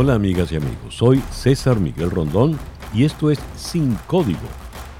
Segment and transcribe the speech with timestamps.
[0.00, 2.56] Hola amigas y amigos, soy César Miguel Rondón
[2.94, 4.38] y esto es Sin Código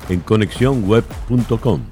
[0.09, 1.83] en conexiónweb.com,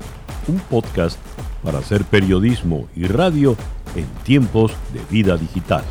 [0.48, 1.16] un podcast
[1.62, 3.54] para hacer periodismo y radio
[3.94, 5.84] en tiempos de vida digital.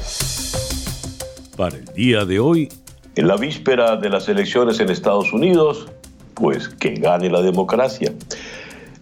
[1.56, 2.68] Para el día de hoy,
[3.16, 5.88] en la víspera de las elecciones en Estados Unidos,
[6.34, 8.12] pues que gane la democracia.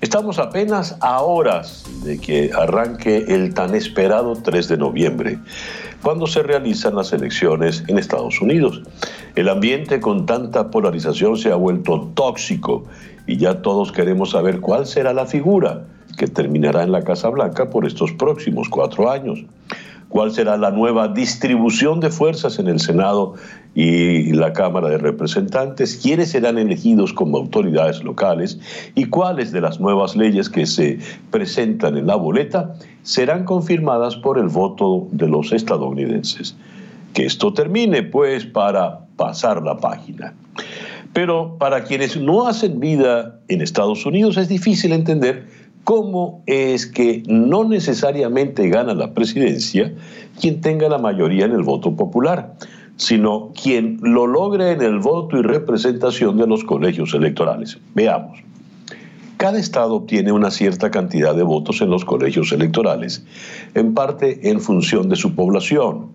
[0.01, 5.39] Estamos apenas a horas de que arranque el tan esperado 3 de noviembre,
[6.03, 8.83] cuando se realizan las elecciones en Estados Unidos.
[9.35, 12.83] El ambiente con tanta polarización se ha vuelto tóxico
[13.25, 15.85] y ya todos queremos saber cuál será la figura
[16.17, 19.45] que terminará en la Casa Blanca por estos próximos cuatro años
[20.13, 23.33] cuál será la nueva distribución de fuerzas en el Senado
[23.73, 28.59] y la Cámara de Representantes, quiénes serán elegidos como autoridades locales
[28.93, 30.99] y cuáles de las nuevas leyes que se
[31.31, 36.55] presentan en la boleta serán confirmadas por el voto de los estadounidenses.
[37.15, 40.35] Que esto termine, pues, para pasar la página.
[41.11, 45.47] Pero para quienes no hacen vida en Estados Unidos es difícil entender
[45.83, 49.93] cómo es que no necesariamente gana la presidencia
[50.39, 52.55] quien tenga la mayoría en el voto popular,
[52.95, 57.77] sino quien lo logre en el voto y representación de los colegios electorales.
[57.95, 58.39] Veamos.
[59.37, 63.25] Cada estado tiene una cierta cantidad de votos en los colegios electorales,
[63.73, 66.07] en parte en función de su población.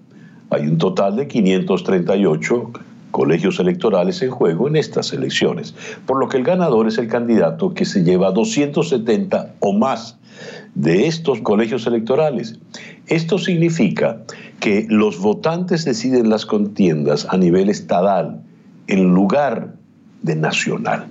[0.51, 2.71] Hay un total de 538
[3.11, 5.75] colegios electorales en juego en estas elecciones,
[6.07, 10.19] por lo que el ganador es el candidato que se lleva 270 o más
[10.75, 12.59] de estos colegios electorales.
[13.07, 14.23] Esto significa
[14.61, 18.43] que los votantes deciden las contiendas a nivel estatal
[18.87, 19.75] en lugar
[20.23, 21.07] de nacional.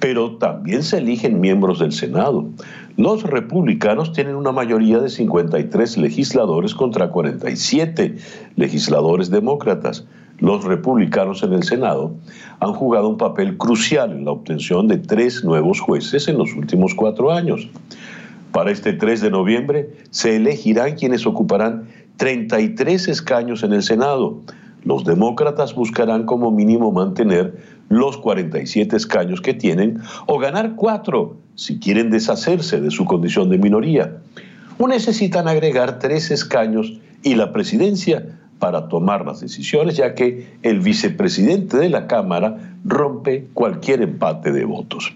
[0.00, 2.48] Pero también se eligen miembros del Senado.
[2.96, 8.16] Los republicanos tienen una mayoría de 53 legisladores contra 47
[8.56, 10.04] legisladores demócratas
[10.38, 12.14] los republicanos en el Senado
[12.60, 16.94] han jugado un papel crucial en la obtención de tres nuevos jueces en los últimos
[16.94, 17.68] cuatro años.
[18.52, 24.40] Para este 3 de noviembre se elegirán quienes ocuparán 33 escaños en el Senado.
[24.84, 31.78] Los demócratas buscarán como mínimo mantener los 47 escaños que tienen o ganar cuatro si
[31.78, 34.18] quieren deshacerse de su condición de minoría.
[34.78, 40.80] O necesitan agregar tres escaños y la presidencia para tomar las decisiones, ya que el
[40.80, 45.14] vicepresidente de la Cámara rompe cualquier empate de votos.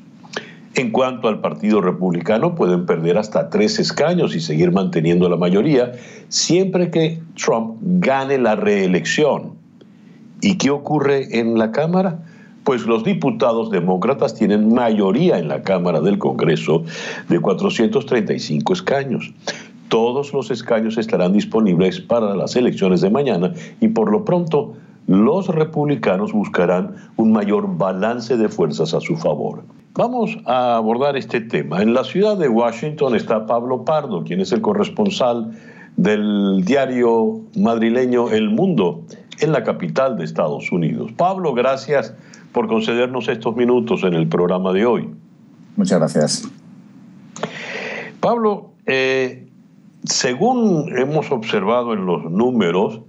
[0.74, 5.92] En cuanto al Partido Republicano, pueden perder hasta tres escaños y seguir manteniendo la mayoría
[6.28, 9.52] siempre que Trump gane la reelección.
[10.40, 12.20] ¿Y qué ocurre en la Cámara?
[12.64, 16.84] Pues los diputados demócratas tienen mayoría en la Cámara del Congreso
[17.28, 19.30] de 435 escaños.
[19.92, 24.72] Todos los escaños estarán disponibles para las elecciones de mañana y por lo pronto
[25.06, 29.64] los republicanos buscarán un mayor balance de fuerzas a su favor.
[29.92, 31.82] Vamos a abordar este tema.
[31.82, 35.52] En la ciudad de Washington está Pablo Pardo, quien es el corresponsal
[35.98, 39.02] del diario madrileño El Mundo
[39.40, 41.12] en la capital de Estados Unidos.
[41.18, 42.14] Pablo, gracias
[42.52, 45.10] por concedernos estos minutos en el programa de hoy.
[45.76, 46.48] Muchas gracias.
[48.20, 49.51] Pablo, eh,
[50.04, 53.00] según hemos observado en los números,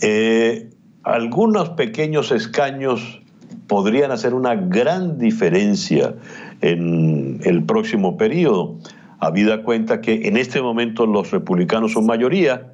[0.00, 0.70] eh,
[1.02, 3.20] algunos pequeños escaños
[3.66, 6.14] podrían hacer una gran diferencia
[6.60, 8.76] en el próximo periodo,
[9.18, 12.72] habida cuenta que en este momento los republicanos son mayoría,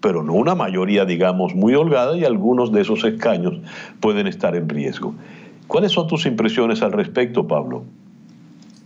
[0.00, 3.54] pero no una mayoría, digamos, muy holgada y algunos de esos escaños
[4.00, 5.14] pueden estar en riesgo.
[5.66, 7.84] ¿Cuáles son tus impresiones al respecto, Pablo?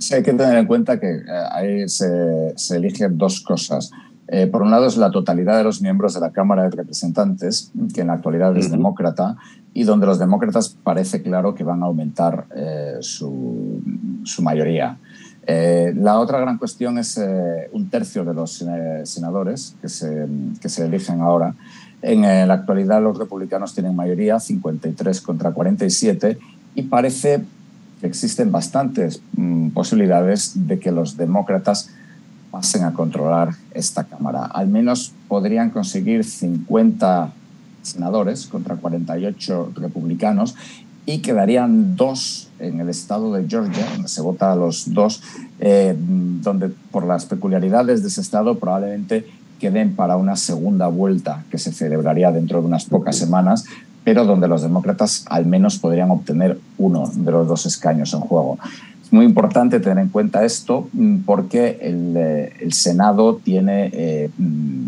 [0.01, 3.91] Sí, hay que tener en cuenta que eh, ahí se, se eligen dos cosas.
[4.29, 7.71] Eh, por un lado es la totalidad de los miembros de la Cámara de Representantes,
[7.93, 9.37] que en la actualidad es demócrata,
[9.75, 13.83] y donde los demócratas parece claro que van a aumentar eh, su,
[14.25, 14.97] su, mayoría.
[15.47, 17.21] la otra gran cuestión es
[17.73, 18.65] un tercio de los
[19.05, 20.27] senadores que se,
[20.63, 21.55] que se eligen ahora.
[22.01, 26.39] En la actualidad los republicanos tienen mayoría, 53 contra 47,
[26.75, 27.45] y parece
[28.03, 31.91] existen bastantes mm, posibilidades de que los demócratas
[32.51, 34.45] pasen a controlar esta Cámara.
[34.45, 37.33] Al menos podrían conseguir 50
[37.83, 40.55] senadores contra 48 republicanos
[41.07, 45.23] y quedarían dos en el estado de Georgia, donde se vota a los dos,
[45.59, 49.27] eh, donde por las peculiaridades de ese estado probablemente
[49.59, 53.65] queden para una segunda vuelta que se celebraría dentro de unas pocas semanas,
[54.05, 58.59] pero donde los demócratas al menos podrían obtener uno de los dos escaños en juego.
[59.03, 64.85] Es muy importante tener en cuenta esto mm, porque el, eh, Senado tiene, eh, mm,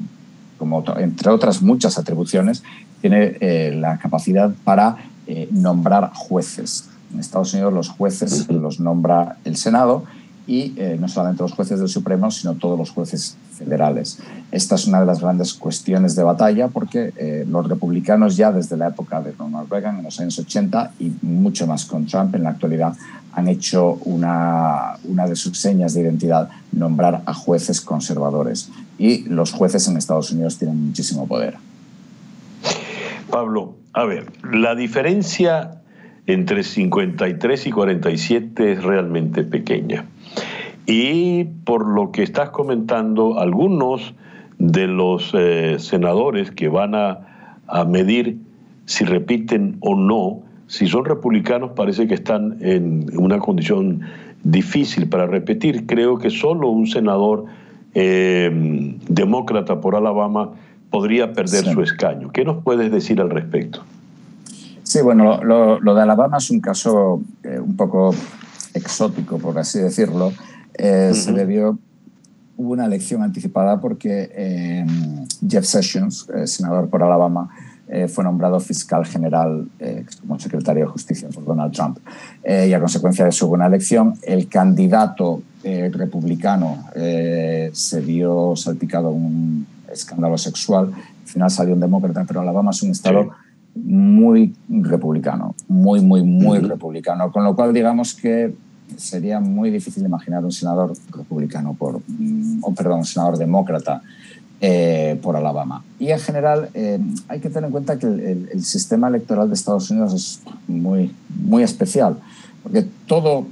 [0.58, 2.62] como entre otras muchas atribuciones,
[3.00, 6.88] tiene eh, la capacidad para eh, nombrar jueces.
[7.12, 10.04] En Estados Unidos los jueces los nombra el Senado
[10.46, 14.18] y eh, no solamente los jueces del Supremo, sino todos los jueces federales.
[14.50, 17.12] Esta es una de las grandes cuestiones de batalla porque
[17.48, 21.66] los republicanos ya desde la época de Ronald Reagan en los años 80 y mucho
[21.66, 22.94] más con Trump en la actualidad
[23.32, 28.70] han hecho una, una de sus señas de identidad, nombrar a jueces conservadores.
[28.98, 31.56] Y los jueces en Estados Unidos tienen muchísimo poder.
[33.30, 35.82] Pablo, a ver, la diferencia
[36.26, 40.04] entre 53 y 47 es realmente pequeña.
[40.86, 44.14] Y por lo que estás comentando, algunos
[44.58, 48.38] de los eh, senadores que van a, a medir
[48.86, 50.42] si repiten o no
[50.72, 54.00] si son republicanos parece que están en una condición
[54.42, 55.86] difícil para repetir.
[55.86, 57.44] Creo que solo un senador
[57.94, 58.50] eh,
[59.06, 60.52] demócrata por Alabama
[60.88, 62.30] podría perder su escaño.
[62.32, 63.84] ¿Qué nos puedes decir al respecto?
[64.82, 68.14] Sí, bueno, lo, de Alabama es un caso eh, un poco
[68.72, 70.32] exótico, por así decirlo.
[70.84, 71.78] Eh, se debió,
[72.56, 74.84] hubo una elección anticipada porque
[75.48, 77.50] Jeff Sessions, senador por Alabama,
[77.94, 81.98] eh, fue nombrado fiscal general eh, como secretario de justicia por Donald Trump.
[82.42, 86.86] Eh, y a consecuencia de su buena elección, el candidato republicano
[87.72, 90.90] se vio salpicado un escándalo sexual.
[90.92, 93.30] Al final salió un demócrata, pero Alabama es un estado
[93.76, 97.30] muy republicano, muy, muy, muy republicano.
[97.30, 98.52] Con lo cual, digamos que
[98.96, 104.02] sería muy difícil imaginar un senador republicano, por, mm, o perdón, un senador demócrata
[104.60, 105.82] eh, por Alabama.
[105.98, 109.90] Y en general eh, hay que tener en cuenta que el, sistema electoral de Estados
[109.90, 112.16] Unidos es muy, muy especial,
[112.62, 113.46] porque todo,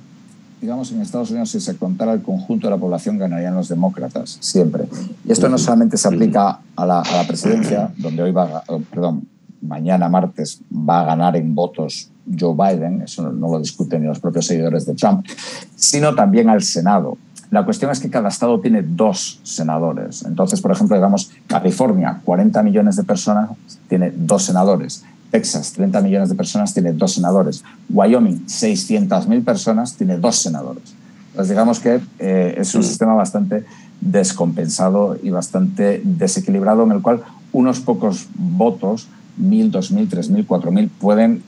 [0.61, 4.39] digamos, en Estados Unidos, si se contara el conjunto de la población, ganarían los demócratas,
[4.41, 4.85] siempre.
[5.25, 9.27] Y esto no solamente se aplica a la, presidencia, donde hoy va, perdón,
[9.61, 14.21] mañana martes va a ganar en votos Joe Biden, eso no lo discuten ni los
[14.21, 15.27] propios seguidores de Trump,
[15.77, 17.17] sino también al Senado.
[17.51, 20.25] La cuestión es que cada estado tiene dos senadores.
[20.25, 23.51] Entonces, por ejemplo, digamos, California, 40 millones de personas,
[23.89, 25.05] tiene dos senadores.
[25.31, 27.65] Texas, 30 millones de personas, tiene dos senadores.
[27.89, 30.95] Wyoming, 600.000 personas, tiene dos senadores.
[31.31, 32.85] Entonces, digamos que eh, es un mm.
[32.85, 33.65] sistema bastante
[34.01, 37.23] descompensado y bastante desequilibrado en el cual
[37.53, 39.09] unos pocos votos,
[39.41, 41.43] 1.000, 2.000, 3.000, 4.000, pueden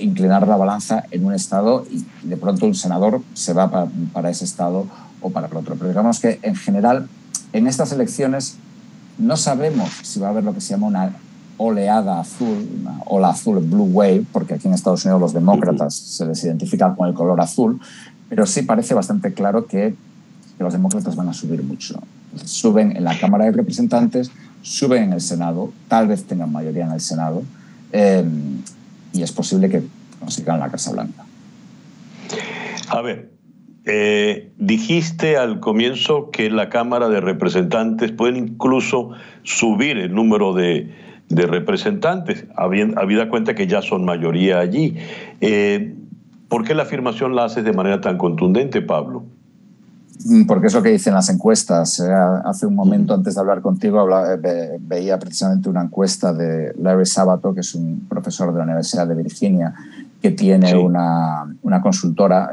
[0.00, 4.30] inclinar la balanza en un estado y de pronto un senador se va para, para
[4.30, 4.86] ese estado
[5.20, 5.74] o para el otro.
[5.76, 7.08] Pero digamos que en general
[7.52, 8.56] en estas elecciones
[9.18, 11.12] no sabemos si va a haber lo que se llama una
[11.56, 16.26] oleada azul, una ola azul, blue wave, porque aquí en Estados Unidos los demócratas se
[16.26, 17.80] les identifica con el color azul,
[18.28, 19.94] pero sí parece bastante claro que,
[20.56, 22.00] los demócratas van a subir mucho.
[22.44, 24.30] Suben en la Cámara de Representantes,
[24.62, 27.42] suben en el Senado, tal vez tengan mayoría en el Senado,
[27.92, 28.24] eh,
[29.14, 29.82] y es posible que
[30.18, 31.24] consigan la Casa Blanca.
[32.88, 33.30] A ver,
[33.86, 39.10] eh, dijiste al comienzo que la Cámara de Representantes puede incluso
[39.44, 40.92] subir el número de,
[41.28, 44.96] representantes, habida cuenta que ya son mayoría allí.
[45.40, 45.94] Eh,
[46.48, 49.24] ¿Por qué la afirmación la haces de manera tan contundente, Pablo?
[50.24, 51.98] Mm, porque es lo que dicen las encuestas.
[52.00, 52.12] Eh,
[52.44, 54.06] hace un momento, antes de hablar contigo,
[54.80, 59.14] veía precisamente una encuesta de Larry Sabato, que es un profesor de la Universidad de
[59.14, 59.74] Virginia,
[60.22, 62.50] que tiene una, una, consultora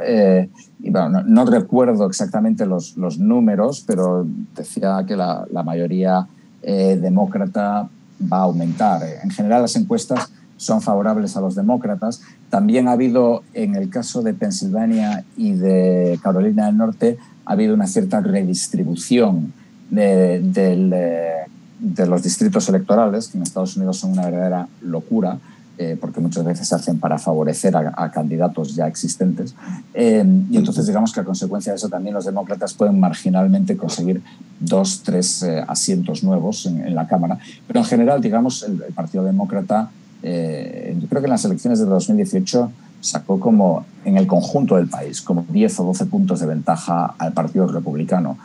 [0.83, 6.27] no, recuerdo exactamente los, los, números, pero decía que la, la mayoría
[6.63, 7.88] eh, demócrata
[8.31, 9.01] va a aumentar.
[9.24, 12.21] En general, las encuestas son favorables a los demócratas.
[12.51, 17.74] También ha habido, en el caso de Pensilvania y de Carolina del Norte, ha habido
[17.74, 19.53] una cierta redistribución
[19.89, 21.48] de,
[21.79, 25.39] de los distritos electorales, que en Estados Unidos son una verdadera locura.
[25.77, 29.55] Eh, porque muchas veces se hacen para favorecer a, candidatos ya existentes.
[29.96, 34.22] Eh, y entonces digamos que a consecuencia de eso también los demócratas pueden marginalmente conseguir
[34.60, 37.39] dos, tres eh, asientos nuevos en, la Cámara.
[37.65, 39.89] Pero en general, digamos, el, Partido Demócrata,
[40.23, 45.21] yo creo que en las elecciones de 2018 sacó como en el conjunto del país,
[45.21, 48.37] como 10 o 12 puntos de ventaja al Partido Republicano.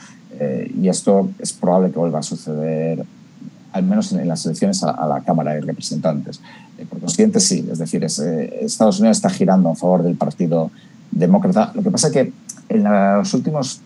[0.81, 3.05] y esto es probable que vuelva a suceder
[3.77, 6.41] al menos en, las elecciones a, la Cámara de Representantes.
[6.79, 10.71] Eh, por consiguiente, sí, es decir, eh, Estados Unidos está girando en favor del Partido
[11.11, 11.73] Demócrata.
[11.75, 12.33] Lo que pasa es que
[12.71, 13.81] en los últimos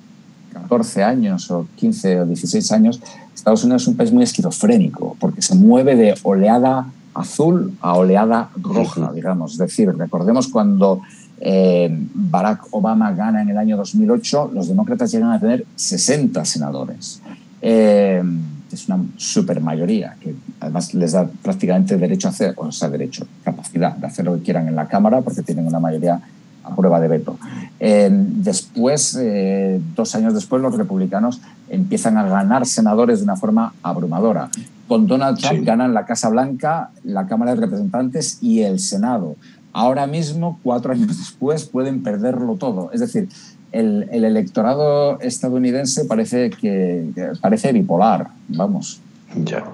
[0.53, 3.01] 14 años o 15 o 16 años,
[3.35, 6.87] Estados Unidos es un país muy esquizofrénico, porque se mueve de oleada
[7.21, 9.53] azul a oleada roja, digamos.
[9.53, 11.01] Es decir, recordemos cuando
[11.41, 17.23] eh, Barack Obama gana en el año 2008, los demócratas llegan a tener 60 senadores.
[17.61, 23.97] es una supermayoría, que además les da prácticamente derecho a hacer, o sea, derecho, capacidad
[23.97, 26.21] de hacer lo que quieran en la Cámara porque tienen una mayoría
[26.65, 27.39] a prueba de veto.
[27.79, 34.51] después, eh, dos años después, los republicanos empiezan a ganar senadores de una forma abrumadora.
[34.89, 39.37] Con Donald Trump ganan la Casa Blanca, la Cámara de Representantes y el Senado.
[39.73, 42.91] Ahora mismo, cuatro años después, pueden perderlo todo.
[42.93, 43.29] Es decir,
[43.73, 47.07] el, electorado estadounidense parece que,
[47.41, 49.01] parece bipolar, vamos.
[49.45, 49.65] Ya,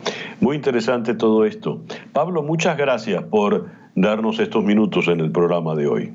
[0.41, 1.81] muy interesante todo esto.
[2.13, 6.13] Pablo, muchas gracias por darnos estos minutos en el programa de hoy.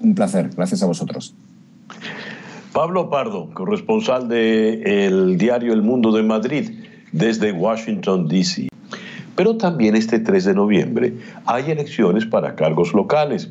[0.00, 1.34] Un placer, gracias a vosotros.
[2.72, 6.70] Pablo Pardo, corresponsal del diario El Mundo de Madrid,
[7.12, 8.68] desde Washington, D.C.
[9.36, 11.14] Pero también este 3 de noviembre
[11.46, 13.50] hay elecciones para cargos locales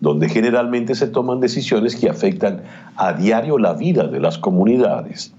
[0.00, 2.62] donde generalmente se toman decisiones que afectan
[2.96, 5.32] a diario la vida de las comunidades.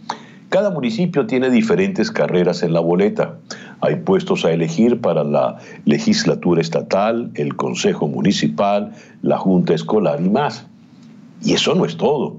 [0.50, 3.38] Cada municipio tiene diferentes carreras en la boleta.
[3.82, 10.30] Hay puestos a elegir para la legislatura estatal, el consejo municipal, la junta escolar y
[10.30, 10.66] más.
[11.44, 12.38] Y eso no es todo.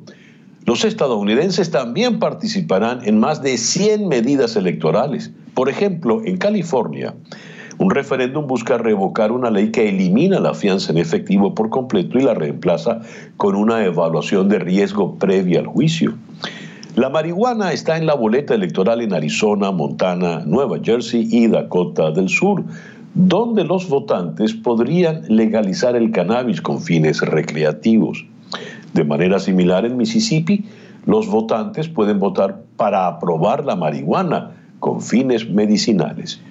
[0.65, 5.33] Los estadounidenses también participarán en más de 100 medidas electorales.
[5.55, 7.15] Por ejemplo, en California,
[7.79, 12.23] un referéndum busca revocar una ley que elimina la fianza en efectivo por completo y
[12.23, 13.01] la reemplaza
[13.37, 16.15] con una evaluación de riesgo previa al juicio.
[16.95, 22.29] La marihuana está en la boleta electoral en Arizona, Montana, Nueva Jersey y Dakota del
[22.29, 22.65] Sur,
[23.15, 28.27] donde los votantes podrían legalizar el cannabis con fines recreativos.
[28.93, 30.67] De manera similar en Mississippi,
[31.07, 36.43] los votantes pueden votar para aprobar la marihuana con fines medicinales.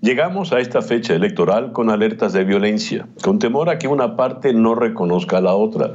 [0.00, 4.52] Llegamos a esta fecha electoral con alertas de violencia, con temor a que una parte
[4.54, 5.94] no reconozca a la otra.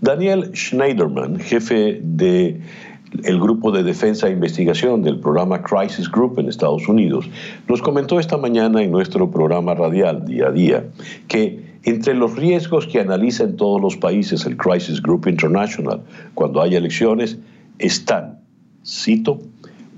[0.00, 2.60] Daniel Schneiderman, jefe de
[3.24, 7.28] el grupo de defensa e investigación del programa Crisis Group en Estados Unidos,
[7.68, 10.84] nos comentó esta mañana en nuestro programa radial Día a Día
[11.28, 16.00] que entre los riesgos que analiza en todos los países el Crisis Group International
[16.34, 17.38] cuando hay elecciones
[17.78, 18.40] están,
[18.84, 19.40] cito,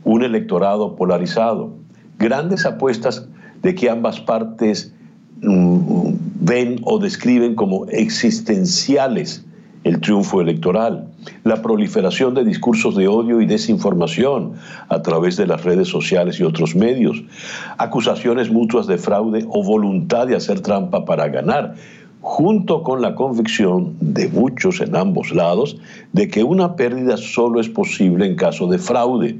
[0.05, 1.75] un electorado polarizado,
[2.19, 3.27] grandes apuestas
[3.63, 4.93] de que ambas partes
[5.41, 9.45] mm, ven o describen como existenciales
[9.89, 11.09] el triunfo electoral,
[11.45, 14.53] la proliferación de discursos de odio y desinformación
[14.89, 17.23] a través de las redes sociales y otros medios,
[17.79, 21.75] acusaciones mutuas de fraude o voluntad de hacer trampa para ganar,
[22.21, 25.79] junto con la convicción de muchos en ambos lados
[26.13, 29.39] de que una pérdida solo es posible en caso de fraude.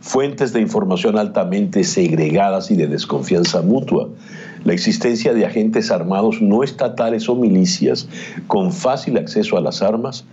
[0.00, 4.08] Fuentes de información altamente segregadas y de desconfianza mutua,
[4.64, 8.08] la existencia de agentes armados no estatales o milicias
[8.46, 10.24] con fácil acceso a las armas,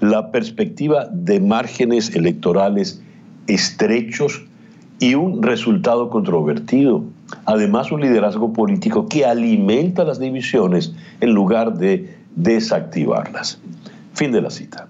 [0.00, 3.02] la perspectiva de márgenes electorales
[3.46, 4.42] estrechos
[4.98, 7.04] y un resultado controvertido.
[7.46, 13.60] Además, un liderazgo político que alimenta las divisiones en lugar de desactivarlas.
[14.14, 14.88] Fin de la cita.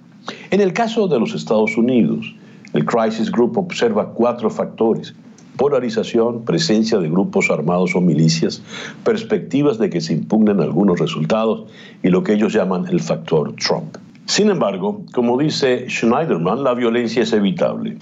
[0.51, 2.35] En el caso de los Estados Unidos,
[2.73, 5.15] el Crisis Group observa cuatro factores.
[5.61, 8.63] Polarización, presencia de grupos armados o milicias,
[9.05, 11.67] perspectivas de que se impugnen algunos resultados
[12.03, 13.99] y lo que ellos llaman el factor Trump.
[14.25, 17.99] Sin embargo, como dice Schneiderman, la violencia es evitable.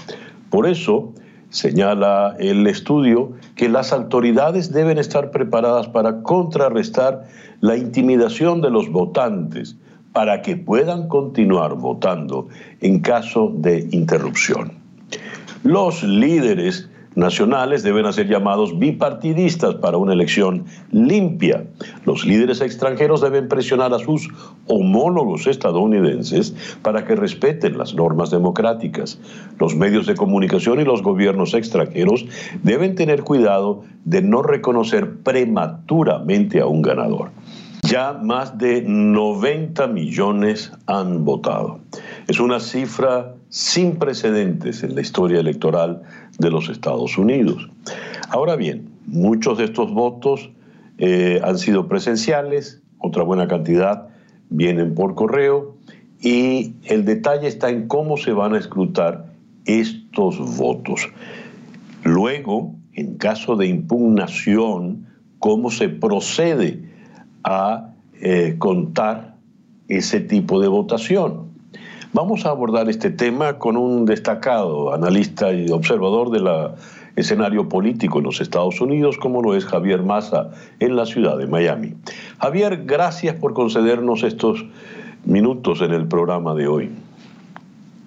[0.50, 1.12] Por eso,
[1.50, 7.26] señala el estudio que las autoridades deben estar preparadas para contrarrestar
[7.60, 9.74] la intimidación de los votantes,
[10.12, 12.46] para que puedan continuar votando
[12.82, 14.74] en caso de interrupción.
[15.64, 16.88] Los líderes
[17.18, 21.66] nacionales deben ser llamados bipartidistas para una elección limpia.
[22.06, 24.28] Los líderes extranjeros deben presionar a sus
[24.66, 29.18] homólogos estadounidenses para que respeten las normas democráticas.
[29.58, 32.24] Los medios de comunicación y los gobiernos extranjeros
[32.62, 37.32] deben tener cuidado de no reconocer prematuramente a un ganador.
[37.82, 41.80] Ya más de 90 millones han votado.
[42.26, 46.02] Es una cifra sin precedentes en la historia electoral
[46.38, 47.68] de los Estados Unidos.
[48.30, 50.50] Ahora bien, muchos de estos votos
[50.98, 54.08] eh, han sido presenciales, otra buena cantidad
[54.50, 55.76] vienen por correo
[56.20, 59.26] y el detalle está en cómo se van a escrutar
[59.64, 61.08] estos votos.
[62.02, 65.06] Luego, en caso de impugnación,
[65.38, 66.82] cómo se procede
[67.44, 69.36] a eh, contar
[69.88, 71.47] ese tipo de votación.
[72.14, 76.48] Vamos a abordar este tema con un destacado analista y observador del
[77.16, 80.50] escenario político en los Estados Unidos, como lo es Javier Massa
[80.80, 81.94] en la ciudad de Miami.
[82.40, 84.64] Javier, gracias por concedernos estos
[85.26, 86.90] minutos en el programa de hoy.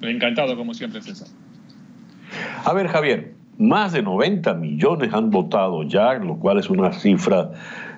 [0.01, 1.27] Encantado, como siempre, César.
[2.65, 7.51] A ver, Javier, más de 90 millones han votado ya, lo cual es una cifra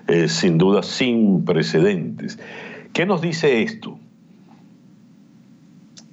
[0.07, 2.39] eh, sin duda sin precedentes.
[2.91, 3.98] ¿Qué nos dice esto?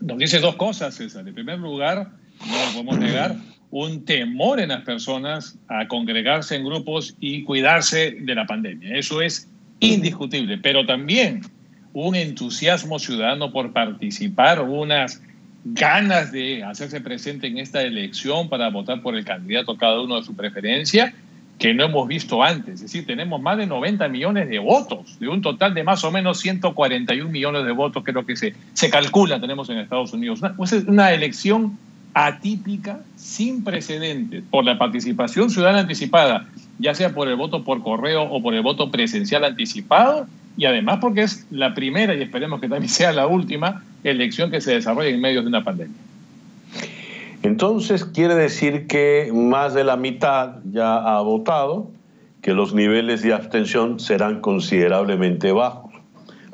[0.00, 1.26] Nos dice dos cosas, César.
[1.26, 2.10] En primer lugar,
[2.46, 3.36] no lo podemos negar,
[3.70, 8.96] un temor en las personas a congregarse en grupos y cuidarse de la pandemia.
[8.96, 11.42] Eso es indiscutible, pero también
[11.92, 15.22] un entusiasmo ciudadano por participar, unas
[15.64, 20.22] ganas de hacerse presente en esta elección para votar por el candidato cada uno de
[20.24, 21.14] su preferencia
[21.60, 22.76] que no hemos visto antes.
[22.76, 26.10] Es decir, tenemos más de 90 millones de votos, de un total de más o
[26.10, 30.14] menos 141 millones de votos, que es lo que se, se calcula tenemos en Estados
[30.14, 30.40] Unidos.
[30.40, 31.78] Una, pues una elección
[32.14, 36.48] atípica, sin precedentes, por la participación ciudadana anticipada,
[36.78, 40.26] ya sea por el voto por correo o por el voto presencial anticipado,
[40.56, 44.62] y además porque es la primera, y esperemos que también sea la última, elección que
[44.62, 45.94] se desarrolla en medio de una pandemia.
[47.42, 51.90] Entonces quiere decir que más de la mitad ya ha votado,
[52.42, 55.92] que los niveles de abstención serán considerablemente bajos.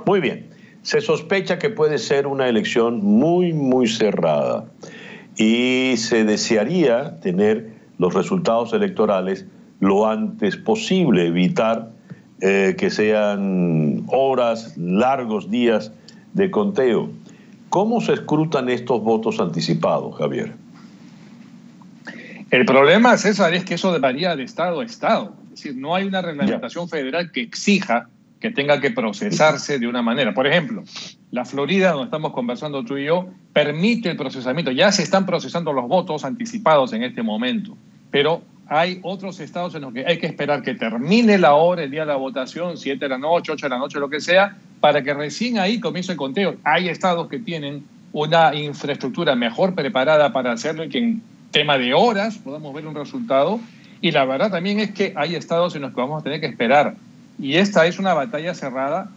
[0.05, 0.51] Muy bien,
[0.83, 4.67] se sospecha que puede ser una elección muy, muy cerrada
[5.37, 9.47] y se desearía tener los resultados electorales
[9.81, 11.91] lo antes posible, evitar
[12.41, 15.93] eh, que sean horas, largos días
[16.35, 17.11] de conteo.
[17.69, 20.55] ¿Cómo se escrutan estos votos anticipados, Javier?
[22.51, 25.35] El problema, César, es que eso varía de Estado a Estado.
[25.45, 28.09] Es decir, no hay una reglamentación federal que exija
[28.41, 30.33] que tenga que procesarse de una manera.
[30.33, 30.85] Por ejemplo,
[31.33, 34.71] la Florida, donde estamos conversando tú y yo, permite el procesamiento.
[34.71, 37.77] Ya se están procesando los votos anticipados en este momento,
[38.11, 41.91] pero hay otros estados en los que hay que esperar que termine la hora, el
[41.91, 44.57] día de la votación, 7 de la noche, 8 de la noche, lo que sea,
[44.81, 46.57] para que recién ahí comience el conteo.
[46.63, 51.23] Hay estados que tienen una infraestructura mejor preparada para hacerlo y que en
[51.57, 53.59] tema de horas podamos ver un resultado.
[54.03, 56.47] Y la verdad también es que hay estados en los que vamos a tener que
[56.47, 56.95] esperar.
[57.39, 59.11] Y esta es una batalla cerrada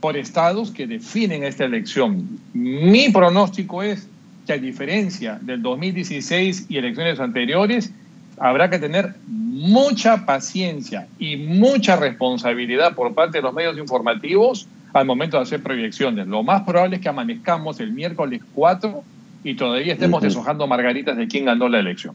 [0.00, 2.40] por estados que definen esta elección.
[2.52, 4.06] Mi pronóstico es
[4.46, 7.90] que a diferencia del 2016 y elecciones anteriores,
[8.38, 15.06] habrá que tener mucha paciencia y mucha responsabilidad por parte de los medios informativos al
[15.06, 16.26] momento de hacer proyecciones.
[16.26, 19.02] Lo más probable es que amanezcamos el miércoles 4
[19.44, 22.14] y todavía estemos deshojando margaritas de quién ganó la elección.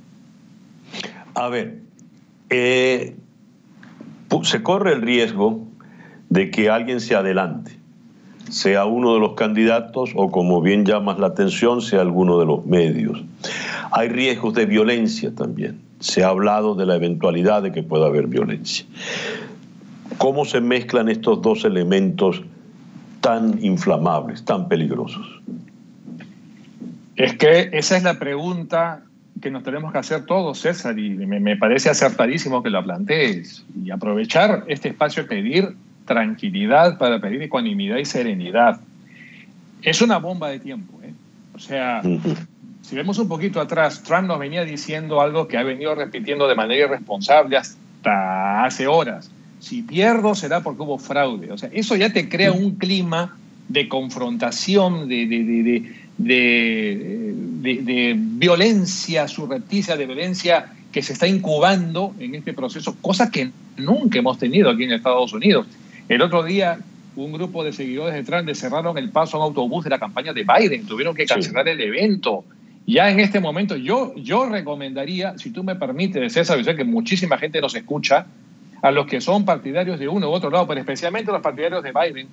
[1.36, 1.80] A ver,
[2.50, 3.16] eh,
[4.44, 5.66] se corre el riesgo
[6.30, 7.72] de que alguien se adelante,
[8.50, 12.66] sea uno de los candidatos o como bien llamas la atención, sea alguno de los
[12.66, 13.24] medios.
[13.92, 15.82] Hay riesgos de violencia también.
[16.00, 18.86] Se ha hablado de la eventualidad de que pueda haber violencia.
[20.18, 22.42] ¿Cómo se mezclan estos dos elementos
[23.22, 25.26] tan inflamables, tan peligrosos?
[27.24, 29.02] Es que esa es la pregunta
[29.42, 33.64] que nos tenemos que hacer todos, César, y me, parece acertadísimo que lo plantees.
[33.82, 38.82] Y aprovechar este espacio y pedir tranquilidad para pedir ecuanimidad y serenidad.
[39.82, 41.00] Es una bomba de tiempo.
[41.02, 41.14] ¿eh?
[41.56, 42.02] O sea,
[42.82, 46.56] si vemos un poquito atrás, Trump nos venía diciendo algo que ha venido repitiendo de
[46.56, 49.32] manera irresponsable hasta hace horas.
[49.62, 51.54] Si pierdo será porque hubo fraude.
[51.54, 53.38] O sea, eso ya te crea un clima
[53.70, 56.03] de confrontación, de, de de, de,
[58.39, 64.38] violencia surrepticia, de violencia que se está incubando en este proceso, cosa que nunca hemos
[64.38, 65.65] tenido aquí en Estados Unidos.
[66.08, 66.78] El otro día,
[67.15, 70.34] un grupo de seguidores de Trump cerraron el paso a un autobús de la campaña
[70.34, 72.43] de Biden, tuvieron que cancelar el evento.
[72.86, 76.84] Ya en este momento, yo, yo recomendaría, si tú me permites, César, yo sé que
[76.84, 78.28] muchísima gente nos escucha,
[78.84, 81.93] a los que son partidarios de uno u otro lado, pero especialmente los partidarios de
[81.93, 82.28] Biden,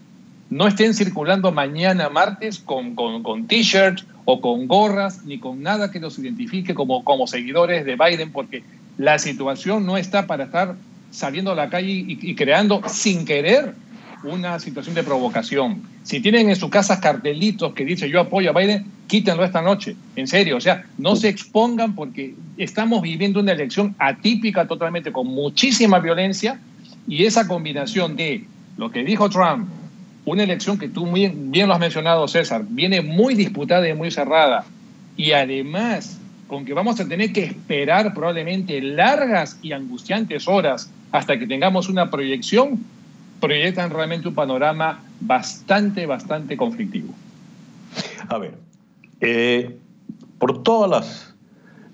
[0.51, 6.01] no estén circulando mañana martes con, con, t-shirts o con gorras, ni con nada que
[6.01, 8.65] los identifique como, como seguidores de Biden, porque
[8.99, 10.75] la situación no está para estar
[11.13, 13.75] saliendo a la calle y, creando sin querer
[14.25, 15.83] una situación de provocación.
[16.03, 19.97] Si tienen en sus casas cartelitos que dicen yo apoyo a Biden, quítenlo esta noche,
[20.17, 20.57] en serio.
[20.57, 26.61] O sea, no se expongan porque estamos viviendo una elección atípica totalmente, con muchísima violencia
[27.09, 28.45] y esa combinación de
[28.77, 29.69] lo que dijo Trump,
[30.25, 34.11] una elección que tú muy, bien lo has mencionado, César, viene muy disputada y muy
[34.11, 34.65] cerrada.
[35.17, 41.39] Y además, con que vamos a tener que esperar probablemente largas y angustiantes horas hasta
[41.39, 42.85] que tengamos una proyección,
[43.41, 47.15] proyectan realmente un panorama bastante, bastante conflictivo.
[48.29, 48.55] A ver,
[49.21, 49.77] eh,
[50.39, 51.30] por todas las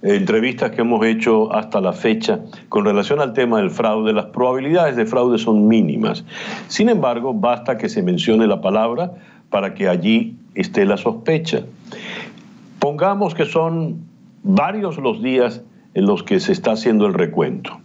[0.03, 4.97] entrevistas que hemos hecho hasta la fecha con relación al tema del fraude, las probabilidades
[4.97, 6.25] de fraude son mínimas.
[6.69, 9.13] Sin embargo, basta que se mencione la palabra
[9.51, 11.65] para que allí esté la sospecha.
[12.79, 14.05] Pongamos que son
[14.43, 15.63] varios los días
[15.95, 17.81] en los que se está haciendo el recuento.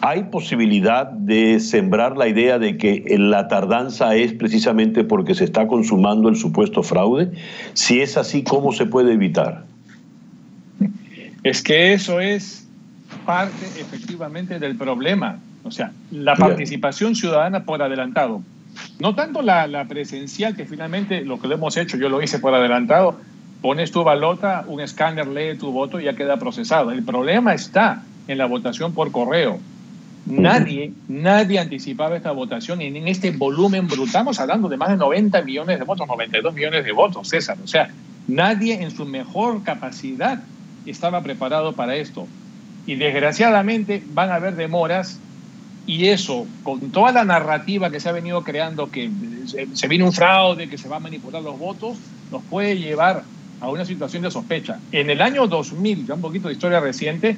[0.00, 5.68] ¿Hay posibilidad de sembrar la idea de que la tardanza es precisamente porque se está
[5.68, 7.30] consumando el supuesto fraude?
[7.74, 9.64] Si es así, ¿cómo se puede evitar?
[11.42, 12.66] Es que eso es
[13.26, 15.38] parte efectivamente del problema.
[15.64, 18.42] O sea, la participación ciudadana por adelantado.
[18.98, 22.38] No tanto la, la, presencial, que finalmente lo que lo hemos hecho, yo lo hice
[22.38, 23.18] por adelantado,
[23.60, 26.90] pones tu balota, un escáner lee tu voto y ya queda procesado.
[26.90, 29.60] El problema está en la votación por correo.
[30.24, 34.96] Nadie, nadie anticipaba esta votación y en este volumen brutal, estamos hablando de más de
[34.96, 37.56] 90 millones de votos, 92 millones de votos, César.
[37.62, 37.90] O sea,
[38.28, 40.40] nadie en su mejor capacidad
[40.90, 42.26] estaba preparado para esto.
[42.86, 45.20] Y desgraciadamente van a haber demoras
[45.86, 49.10] y eso, con toda la narrativa que se ha venido creando, que
[49.74, 51.96] se viene un fraude, que se va a manipular los votos,
[52.30, 53.24] nos puede llevar
[53.60, 54.78] a una situación de sospecha.
[54.92, 57.36] En el año 2000, ya un poquito de historia reciente,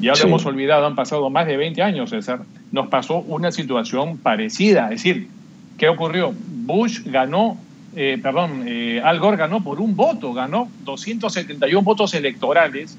[0.00, 2.40] ya lo hemos olvidado, han pasado más de 20 años, César,
[2.72, 4.84] nos pasó una situación parecida.
[4.84, 5.28] Es decir,
[5.76, 6.34] ¿qué ocurrió?
[6.34, 7.58] Bush ganó,
[7.94, 12.96] eh, perdón, eh, Al Gore ganó por un voto, ganó 271 votos electorales.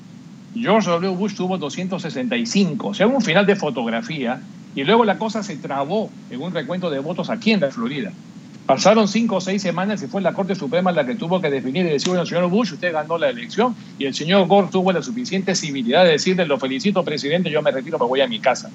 [0.56, 1.16] George W.
[1.16, 4.40] Bush tuvo 265, o sea, un final de fotografía.
[4.76, 8.12] Y luego la cosa se trabó en un recuento de votos aquí en la Florida.
[8.66, 11.86] Pasaron cinco o seis semanas y fue la Corte Suprema la que tuvo que definir
[11.86, 15.02] y decir, bueno, señor Bush, usted ganó la elección y el señor Gore tuvo la
[15.02, 18.72] suficiente civilidad de decirle, lo felicito, presidente, yo me retiro, me voy a mi casa.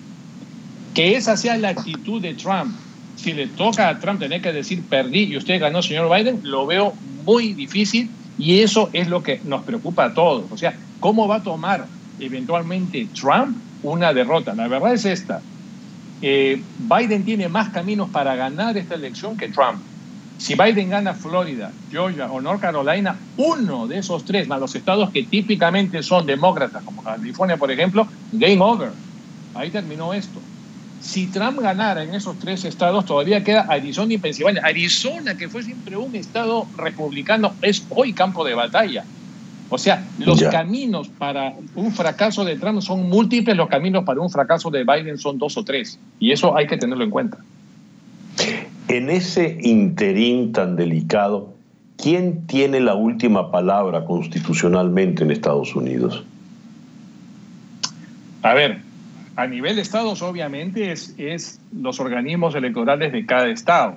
[0.94, 2.76] Que esa sea la actitud de Trump.
[3.18, 6.66] Si le toca a Trump tener que decir, perdí y usted ganó, señor Biden, lo
[6.66, 6.94] veo
[7.26, 10.44] muy difícil y eso es lo que nos preocupa a todos.
[10.50, 11.86] O sea, ¿cómo va a tomar
[12.20, 14.54] eventualmente Trump una derrota?
[14.54, 15.42] La verdad es esta
[16.20, 19.80] eh, Biden tiene más caminos para ganar esta elección que Trump.
[20.38, 25.10] Si Biden gana Florida, Georgia o North Carolina, uno de esos tres, más los estados
[25.10, 28.90] que típicamente son demócratas, como California, por ejemplo, game over.
[29.54, 30.40] Ahí terminó esto.
[31.00, 34.62] Si Trump ganara en esos tres estados, todavía queda Arizona y Pensilvania.
[34.64, 39.04] Arizona, que fue siempre un estado republicano, es hoy campo de batalla.
[39.70, 44.30] O sea, los caminos para un fracaso de Trump son múltiples, los caminos para un
[44.30, 45.98] fracaso de Biden son dos o tres.
[46.18, 47.38] Y eso hay que tenerlo en cuenta.
[48.88, 51.52] En ese interín tan delicado,
[51.98, 56.24] ¿quién tiene la última palabra constitucionalmente en Estados Unidos?
[58.42, 58.80] A ver,
[59.38, 63.94] a nivel de estados obviamente es, es los organismos electorales de cada estado.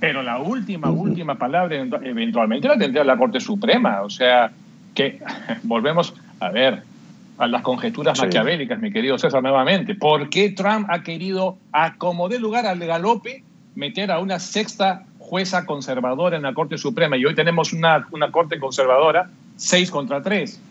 [0.00, 4.00] Pero la última, última palabra eventualmente la tendría la Corte Suprema.
[4.00, 4.50] O sea,
[4.94, 5.20] que
[5.62, 6.84] volvemos a ver
[7.36, 9.94] a las conjeturas maquiavélicas, mi querido César, nuevamente.
[9.94, 16.38] ¿Por qué Trump ha querido, acomodar lugar al galope, meter a una sexta jueza conservadora
[16.38, 17.18] en la Corte Suprema?
[17.18, 20.62] Y hoy tenemos una, una Corte conservadora, seis contra tres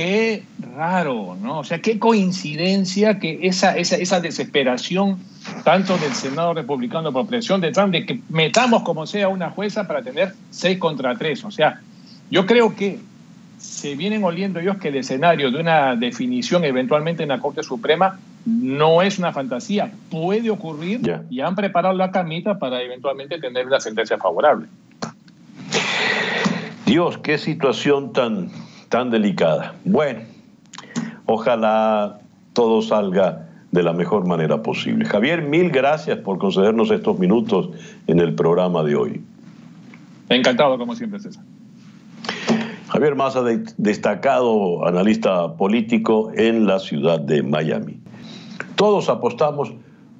[0.00, 1.58] qué raro, ¿no?
[1.58, 5.18] O sea, qué coincidencia que esa, esa, esa desesperación
[5.62, 9.86] tanto del Senado republicano por presión de Trump de que metamos como sea una jueza
[9.86, 11.44] para tener seis contra tres.
[11.44, 11.82] O sea,
[12.30, 12.98] yo creo que
[13.58, 18.18] se vienen oliendo ellos que el escenario de una definición eventualmente en la Corte Suprema
[18.46, 23.80] no es una fantasía, puede ocurrir y han preparado la camita para eventualmente tener la
[23.80, 24.66] sentencia favorable.
[26.86, 28.50] Dios, qué situación tan
[28.90, 29.76] tan delicada.
[29.84, 30.20] Bueno,
[31.24, 32.18] ojalá
[32.52, 35.04] todo salga de la mejor manera posible.
[35.06, 37.70] Javier, mil gracias por concedernos estos minutos
[38.08, 39.22] en el programa de hoy.
[40.28, 41.44] Encantado, como siempre, César.
[42.88, 43.42] Javier Maza,
[43.76, 48.00] destacado analista político en la ciudad de Miami.
[48.74, 49.72] Todos apostamos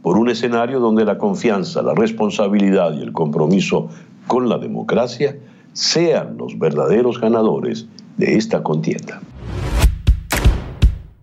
[0.02, 3.88] por un escenario donde la confianza, la responsabilidad y el compromiso
[4.28, 5.37] con la democracia
[5.72, 7.88] sean los verdaderos ganadores
[8.20, 9.20] de esta contienda.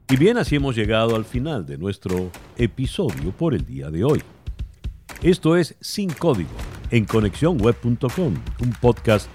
[0.10, 4.22] Y bien, así hemos llegado al final de nuestro episodio por el día de hoy.
[5.22, 6.50] Esto es Sin Código
[6.92, 9.30] en conexiónweb.com, un podcast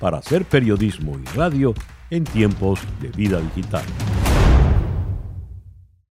[0.00, 1.74] para hacer periodismo y radio
[2.10, 3.84] en tiempos de vida digital.